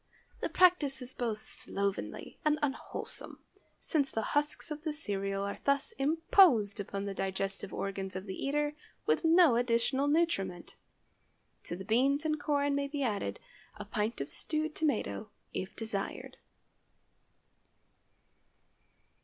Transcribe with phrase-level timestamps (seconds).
[0.39, 3.37] The practice is both slovenly and unwholesome,
[3.79, 8.33] since the husks of the cereal are thus imposed upon the digestive organs of the
[8.33, 8.73] eater,
[9.05, 10.75] with no additional nutriment.
[11.65, 13.39] To the beans and corn may be added
[13.75, 16.37] a pint of stewed tomato, if desired.